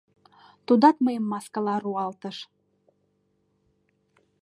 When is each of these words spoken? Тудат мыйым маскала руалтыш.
Тудат 0.65 0.97
мыйым 1.05 1.25
маскала 1.31 1.75
руалтыш. 1.83 2.37